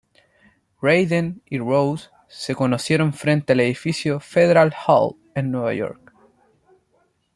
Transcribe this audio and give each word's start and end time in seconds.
Raiden 0.81 1.43
y 1.45 1.59
Rose 1.59 2.09
se 2.27 2.55
conocieron 2.55 3.13
frente 3.13 3.53
el 3.53 3.59
edificio 3.59 4.19
Federal 4.19 4.73
Hall 4.87 5.15
en 5.35 5.51
Nueva 5.51 5.75
York. 5.75 6.11